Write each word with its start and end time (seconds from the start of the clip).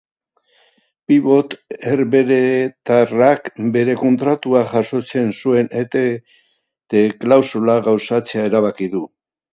Pibot 1.11 1.51
herbeheretarrak 1.89 3.51
bere 3.77 3.97
kontratuak 4.01 4.73
jasotzen 4.73 5.29
zuen 5.45 5.69
etete-klausula 5.83 7.77
gauzatzea 7.91 8.49
erabaki 8.53 8.91
du. 8.97 9.07